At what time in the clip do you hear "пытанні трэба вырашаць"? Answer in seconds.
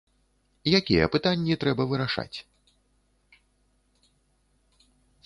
1.15-2.37